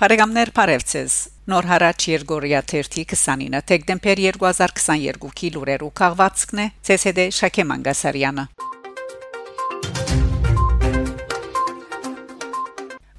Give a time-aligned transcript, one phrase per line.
[0.00, 1.14] Բարեկամներ Փարեվցես
[1.52, 8.44] Նոր հարաճ Երգորիա 30-29 Դեկտեմբեր 2022-ի լուրերու քաղվածքն է ՑՍԴ Շաքե Մանգասարյանը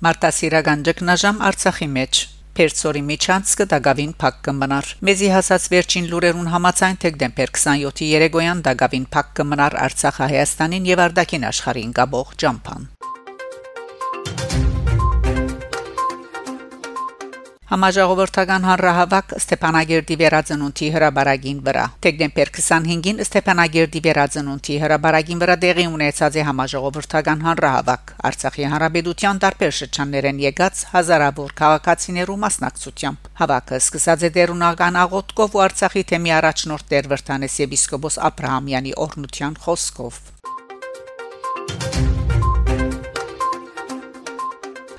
[0.08, 2.22] Մարտասիրական ճգնաժամ Արցախի մեջ
[2.58, 9.32] Պերսորի միջանցքը դագավին փակ կմնար։ Մեզի հասած վերջին լուրերուն համաձայն դեկտեմբեր 27-ի երեգոյան դագավին փակ
[9.38, 12.90] կմնար Արցախը Հայաստանին եւ Արդակին աշխարհին գաբող ճամփան։
[17.72, 26.46] Համաժողովրդական հանրահավաք Ստեփանագերդի վերածնունդի հրաբարագին վրա դեկտեմբեր 25-ին Ստեփանագերդի վերածնունդի հրաբարագին վրա տեղի ունեցած է
[26.50, 35.56] համաժողովրդական հանրահավաք Արցախի հանրապետության տարբեր շրջաններեն եկած հազարավոր քաղաքացիներու մասնակցությամբ հավաքը սկսած է դերունական աղոթքով
[35.56, 40.20] ու Արցախի թեմի առաջնորդ Տեր Վրթանես եպիսկոպոս Աբ รา համյանի օրնության խոսքով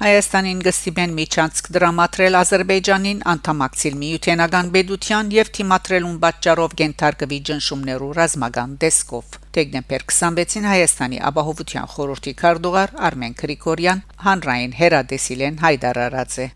[0.02, 9.36] Հայաստանին գստիբեն միջանցք դրամատրել Ադրբեջանին անդամակցիլ միութենական բեդության եւ թիմատրելուն պատճառով գենթարկվի ճնշումներու ռազմական դեսկով
[9.58, 16.48] Դեկտեմբեր 26-ին Հայաստանի ապահովության խորհրդի քարտուղար Արմեն Գրիգորյան հանրային հերադեսիլեն հայտարարած է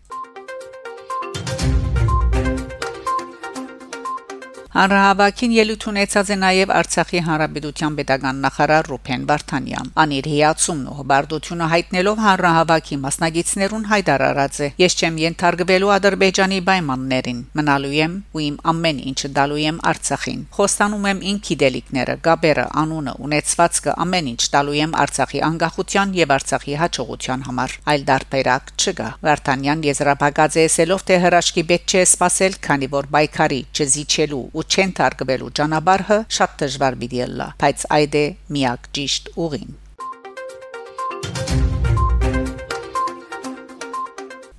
[4.77, 11.69] Հանրահավաքին ելույթ ունեցած է նաև Արցախի Հանրապետության Պետական նախարար Ռուփեն Վարդանյան։ Անիր հիացումն ու հբարդությունը
[11.71, 14.69] հայտնելով հանրահավաքի մասնագետներուն հայտարարած է.
[14.83, 21.09] Ես չեմ ենթարկվելու Ադրբեջանի պայմաններին, մնալու եմ ու իմ ամեն ինչը դալու եմ Արցախին։ Խոստանում
[21.09, 27.47] եմ ինքի դելիկները, գաբերը, անունը, ունեցվածքը ամեն ինչ տալու եմ Արցախի անկախության եւ Արցախի հաջողության
[27.49, 33.11] համար։ Այլ դարբերակ չկա։ Վարդանյան եզրափակած է ասելով, թե հրաշքի պետք չէ սпасել, քանի որ
[33.17, 38.25] պայքարի չզիջելու ու չեն թարգվելու ճանապարհը շատ դժվար պիտի լա, բայց այդ է
[38.57, 39.75] միակ ճիշտ ուղին։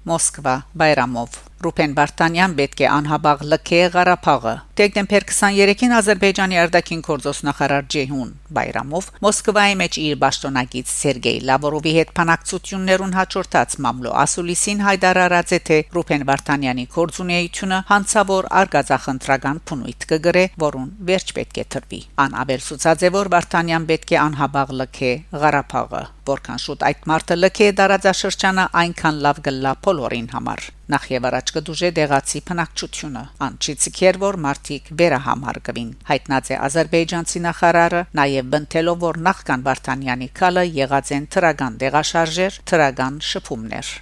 [0.08, 7.88] Մոսկվա Բայրամով Ռուփեն Վարդանյան պետք է անհաբաղ լքե Ղարաբաղը։ Դեկտեմբեր 23-ին Ադրբեջանի արտաքին գործոստ նախարար
[7.94, 15.60] Ջեհուն Բայրամով Մոսկվայի մեջ իր պաշտոնակից Սերգեյ Լավրովի հետ փանակցություններուն հաջորդած մամլո ասուլիսին հայտարարած է
[15.66, 23.02] թե Ռուփեն Վարդանյանի կորձունեությունը հանցավոր արգազախնդրական փնույթ կգրե, որուն վերջ պետք է թրվի։ Ան աբերսուցած
[23.02, 29.22] է որ Վարդանյան պետք է անհաբաղ լքե Ղարաբաղը, որքան շուտ այդ մարտը լքե դարաձաշրջանը այնքան
[29.26, 36.52] լավ գլա բոլորին համար նախ եւ առաջ կդուժե դեղացի փնակչությունը անչիցիկեր որ մարտիկ վերահամարգվին հայտնած
[36.54, 43.92] է ազերբայջանցի նախարարը նաեւ բնթելով որ նախքան Վարդանյանի քալը եղած են թրագան դեղաշարժեր թրագան շփումներ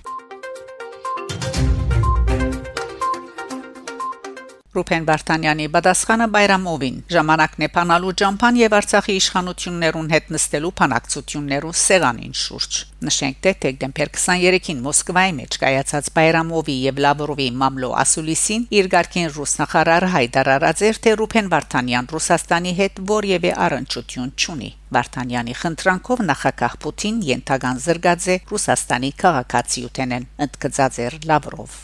[4.76, 12.36] Ռուփեն Վարդանյանի պատասխանը Բայրամովին ժամանակն է փանալու ջամփան եւ Արցախի իշխանություններուն հետ նստելու փանակցություններու սեղանին
[12.40, 19.32] շուրջ նշենք թե դեկտեմբեր 23-ին Մոսկվայի մեջ կայացած Բայրամովի եւ Լավրովի մամլո ասուլիսին իր ղարքին
[19.36, 26.78] ռուս նախարար հայտարարած էր թե Ռուփեն Վարդանյան Ռուսաստանի հետ որևէ առընչություն չունի Վարդանյանի խնդրանքով նախագահ
[26.84, 31.76] Պուտին ենթական զրգած է Ռուսաստանի քաղաքացիութենեն ընդգծած էր Լավրով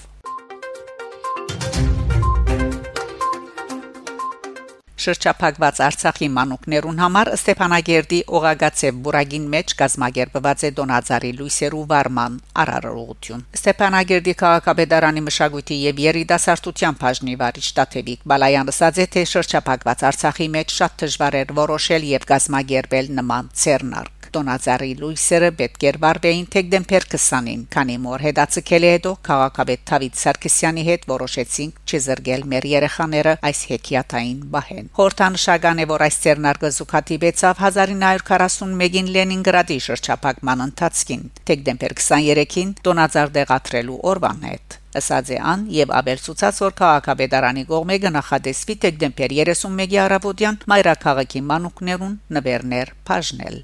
[5.05, 14.37] շրջափակված Արցախի մանուկներուն համար Ստեփանագերդի Օղագացեվ բուրագին մեջ գազմագերբված է Դոնազարի լույսերու վարման արարողություն Ստեփանագերդի
[14.43, 21.39] քաղաքապետարանի մշակույթի եւ երիտասարդության բաժնի վարիչ Տաթևիկ Բալայանը ասաց թե շրջափակված Արցախի մեջ շատ դժվար
[21.43, 28.25] էր որոշել եւ գազմագերբել նման ցերնար Տոնազարի լույսերը պետք էր վարվեին դեկտեմբեր 20-ին, քանի որ
[28.27, 35.83] հետացկել է հետո քաղաքապետ Թավիթ Սարգսյանի հետ որոշեցինք չզրգել մեր երեխաները այս հեքիաթային բահեն։ Խորհրդանշական
[35.83, 44.79] է, որ այս ցերնարգը զուգատիվեցավ 1941-ին Լենինգրադի շրջափակման ընթացքին, դեկտեմբեր 23-ին Տոնազար դեղատրելու օրվան հետ
[44.99, 52.97] ասաց է ան եւ աբերցուցած որ քաղաքապետարանի կողմէ գնահատեսվի դեկտեմբեր 31-ի առավոտյան մայրաքաղաքի մանուկներուն նվերներ
[53.09, 53.63] բաժնել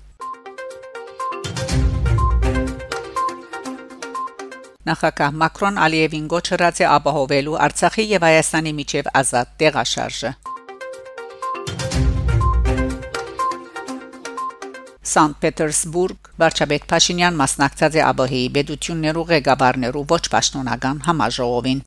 [4.89, 10.31] Նախագահ Մակրոն Ալիևին գոչրած է ապահովելու Արցախի եւ Հայաստանի միջև ազատ տեղաշարժը։
[15.09, 21.81] Սանտ Պետերսբուրգ Վարչապետ Փաշինյան մասնակցած է ԱԲՀ-ի բեդություններու ղեկավարներու ոչ պաշտոնական համաժողովին։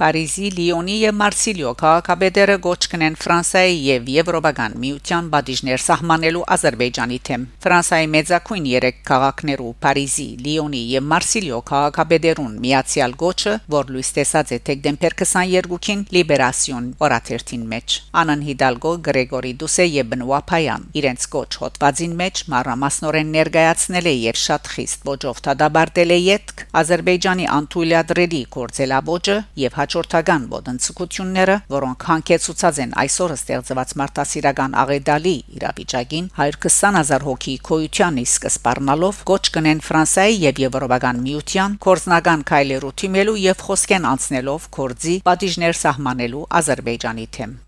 [0.00, 7.44] Փարիզի, Լիոնի եւ Մարսիլիո քաղաքապետերը գոչ կնեն Ֆրանսիայի եւ Եվրոպական միության բաժիներ սահմանելու Ադրբեջանի թեմ։
[7.64, 14.60] Ֆրանսիայի մեծակույն երեք քաղաքներու Փարիզի, Լիոնի եւ Մարսիլիո քաղաքապետերուն միացյալ գոչը, որ լույս տեսած է
[14.70, 22.16] դեկտեմբեր 22-ին Լիբերասիոն օրաթերթին մեջ։ Անան Հիդալգո, Գրեգորի Դուսե եւ Բնուա Փայան իրենց գոչ հոդվածին
[22.24, 29.78] մեջ մանրամասնորեն ներկայացնել է եւ շատ խիստ ոճով դադարել է յետք Ադրբեջանի անթույլատրելի կորձելաբոճը եւ
[29.90, 39.42] հաջորդական ոտնցկությունները, որոնք հանգեցուցած են այսօր ստեղծված մարտահրավերական աղեդալի իրավիճակին 120000 հոգի կոյությանի սկզբառնալով գոչ
[39.56, 47.28] կնեն Ֆրանսիայի եւ Եվրոպական միության կորզնական քայլերու թիմելու եւ խոսքեն անցնելով կորձի պատիժներ սահմանելու Ադրբեջանի
[47.34, 47.58] թեմ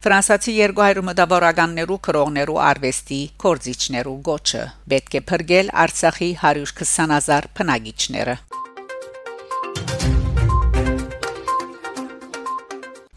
[0.00, 4.62] Ֆրանսիացի 200 մտավորականներու քրողներու արվեստի կորզիչներու գոչը.
[4.92, 8.38] Պետք է փրկել Արցախի 120000 բնակիչները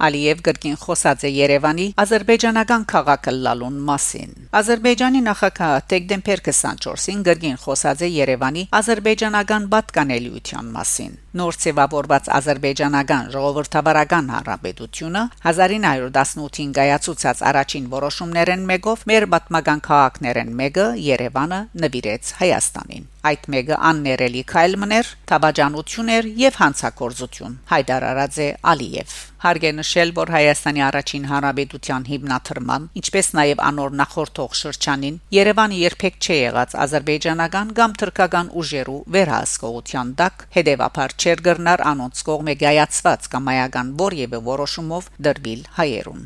[0.04, 8.04] Ալիև գրքին խոսած է Երևանի ազերբայջանական քաղաքը լալուն մասին։ Ադրբեջանի նախագահ դեկտեմբեր 24-ին գրքին խոսած
[8.04, 15.24] է Երևանի ազերբայջանական պատկանելիության մասին։ Նոր ցեվավորված ազերբայջանական ժողովրդավարական հանրապետությունը
[15.54, 24.42] 1918-ին գայացուցած առաջին որոշումներն մեկով մեր պատմական քաղաքներն մեկը Երևանը նվիրեց Հայաստանին։ Այդ մեկը աններելի
[24.52, 32.06] քայլ մներ, թաբաջանություն էր եւ հանցակորձություն։ Հայդար Արաձե Ալիև Հարգե նշել, որ Հայաստանի առաջին հանրապետության
[32.10, 40.16] հիմնադրման, ինչպես նաև անոր նախորդող շրջանին Երևանը երբեք չի եղած ազերբայջանական կամ թուրքական ուժերու վերահսկողության
[40.24, 46.26] տակ, հետևաբար չեր գրնար անոնց կողմէ գայացված կամայական որևէ որոշումով դրվիլ հայերուն։